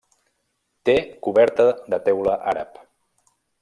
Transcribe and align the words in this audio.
Té 0.89 0.95
coberta 1.29 1.69
de 1.95 2.03
teula 2.09 2.37
àrab. 2.57 2.85